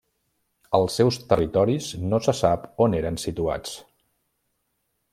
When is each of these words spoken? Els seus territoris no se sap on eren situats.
Els 0.77 0.95
seus 0.99 1.19
territoris 1.33 1.91
no 2.13 2.21
se 2.29 2.37
sap 2.39 2.67
on 2.87 2.99
eren 3.03 3.23
situats. 3.29 3.79